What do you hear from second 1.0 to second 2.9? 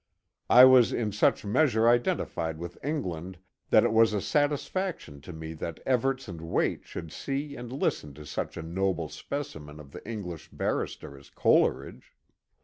such mea sure identified with